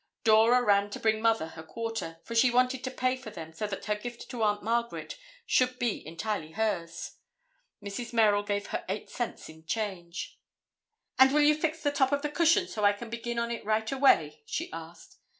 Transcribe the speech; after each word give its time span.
Dora 0.23 0.63
ran 0.63 0.89
to 0.89 0.99
bring 0.99 1.21
Mother 1.21 1.49
her 1.49 1.61
quarter, 1.61 2.17
for 2.23 2.33
she 2.33 2.49
wanted 2.49 2.83
to 2.83 2.89
pay 2.89 3.15
for 3.15 3.29
them 3.29 3.53
so 3.53 3.67
that 3.67 3.85
her 3.85 3.93
gift 3.93 4.31
to 4.31 4.41
Aunt 4.41 4.63
Margaret 4.63 5.15
should 5.45 5.77
be 5.77 6.03
entirely 6.07 6.53
hers. 6.53 7.17
Mrs. 7.85 8.11
Merrill 8.11 8.41
gave 8.41 8.65
her 8.69 8.83
eight 8.89 9.11
cents 9.11 9.47
in 9.47 9.63
change. 9.63 10.39
"And 11.19 11.31
will 11.31 11.43
you 11.43 11.53
fix 11.55 11.83
the 11.83 11.91
top 11.91 12.11
of 12.11 12.23
the 12.23 12.29
cushion 12.31 12.67
so 12.67 12.83
I 12.83 12.93
can 12.93 13.11
begin 13.11 13.37
on 13.37 13.51
it 13.51 13.63
right 13.63 13.91
away?" 13.91 14.41
she 14.47 14.73
asked. 14.73 15.17